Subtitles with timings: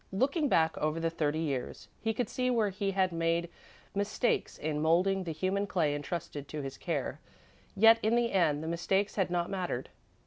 [0.11, 3.49] Looking back over the thirty years, he could see where he had made
[3.93, 7.19] mistakes in moulding the human clay entrusted to his care,
[7.75, 9.89] yet, in the end, the mistakes had not mattered.